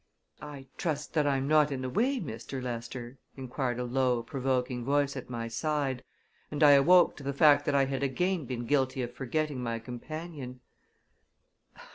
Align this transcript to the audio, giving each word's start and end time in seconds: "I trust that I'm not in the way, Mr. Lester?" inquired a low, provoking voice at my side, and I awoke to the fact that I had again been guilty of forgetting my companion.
"I 0.41 0.65
trust 0.77 1.13
that 1.13 1.27
I'm 1.27 1.47
not 1.47 1.71
in 1.71 1.83
the 1.83 1.89
way, 1.91 2.19
Mr. 2.19 2.59
Lester?" 2.59 3.19
inquired 3.37 3.77
a 3.77 3.83
low, 3.83 4.23
provoking 4.23 4.83
voice 4.83 5.15
at 5.15 5.29
my 5.29 5.47
side, 5.47 6.03
and 6.49 6.63
I 6.63 6.71
awoke 6.71 7.15
to 7.17 7.23
the 7.23 7.33
fact 7.33 7.65
that 7.65 7.75
I 7.75 7.85
had 7.85 8.01
again 8.01 8.45
been 8.47 8.65
guilty 8.65 9.03
of 9.03 9.13
forgetting 9.13 9.61
my 9.61 9.77
companion. 9.77 10.61